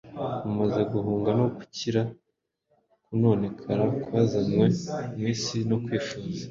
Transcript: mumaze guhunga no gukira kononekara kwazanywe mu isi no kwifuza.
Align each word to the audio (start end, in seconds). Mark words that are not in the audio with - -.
mumaze 0.45 0.81
guhunga 0.93 1.29
no 1.39 1.45
gukira 1.55 2.01
kononekara 3.05 3.85
kwazanywe 4.03 4.67
mu 5.19 5.25
isi 5.33 5.57
no 5.69 5.77
kwifuza. 5.83 6.39